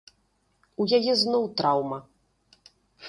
[0.81, 1.99] У яе зноў траўма.